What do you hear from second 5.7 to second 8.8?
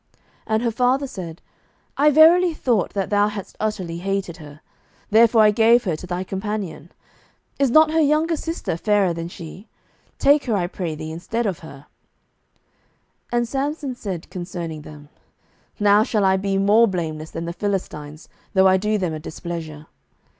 her to thy companion: is not her younger sister